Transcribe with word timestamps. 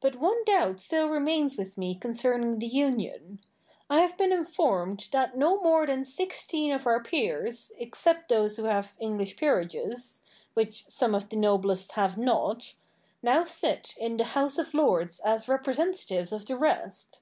But 0.00 0.16
one 0.16 0.46
doubt 0.46 0.80
still 0.80 1.10
remains 1.10 1.58
with 1.58 1.76
me 1.76 1.94
concerning 1.94 2.58
the 2.58 2.66
union. 2.66 3.38
I 3.90 4.00
have 4.00 4.16
been 4.16 4.32
informed 4.32 5.06
that 5.12 5.36
no 5.36 5.60
more 5.60 5.86
than 5.86 6.06
sixteen 6.06 6.72
of 6.72 6.86
our 6.86 7.02
peers, 7.02 7.70
except 7.76 8.30
those 8.30 8.56
who 8.56 8.64
have 8.64 8.94
English 8.98 9.36
peerages 9.36 10.22
(which 10.54 10.86
some 10.86 11.14
of 11.14 11.28
the 11.28 11.36
noblest 11.36 11.92
have 11.92 12.16
not), 12.16 12.76
now 13.22 13.44
sit 13.44 13.94
in 13.98 14.16
the 14.16 14.24
House 14.32 14.56
of 14.56 14.72
Lords 14.72 15.20
as 15.20 15.48
representatives 15.48 16.32
of 16.32 16.46
the 16.46 16.56
rest. 16.56 17.20